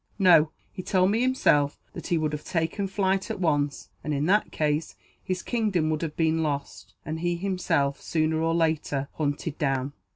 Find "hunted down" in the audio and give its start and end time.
9.17-9.93